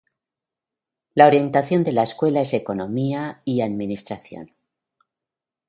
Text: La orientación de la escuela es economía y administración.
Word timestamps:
La 1.13 1.27
orientación 1.27 1.83
de 1.83 1.91
la 1.91 2.01
escuela 2.01 2.41
es 2.41 2.55
economía 2.55 3.43
y 3.45 3.61
administración. 3.61 4.51